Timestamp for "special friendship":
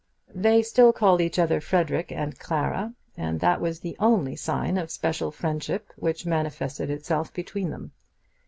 4.89-5.93